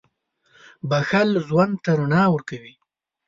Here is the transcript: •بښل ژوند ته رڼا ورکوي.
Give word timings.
•بښل 0.89 1.29
ژوند 1.47 1.73
ته 1.83 1.91
رڼا 1.99 2.23
ورکوي. 2.33 2.73